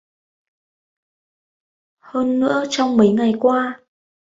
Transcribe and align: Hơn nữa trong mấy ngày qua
Hơn 1.99 2.39
nữa 2.39 2.63
trong 2.69 2.97
mấy 2.97 3.09
ngày 3.09 3.33
qua 3.39 3.79